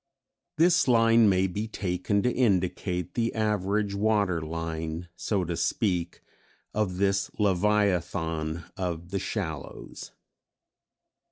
[0.57, 6.23] This line may be taken to indicate the average water line, so to speak,
[6.73, 10.11] of this Leviathan of the Shallows.